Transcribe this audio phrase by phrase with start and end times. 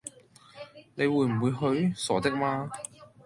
[0.95, 1.93] 你會唔會去？
[1.95, 2.71] 傻的嗎